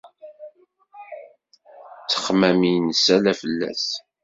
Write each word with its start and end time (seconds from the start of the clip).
Ttexmam-ines 2.01 3.05
ala 3.15 3.33
fell-as. 3.41 3.87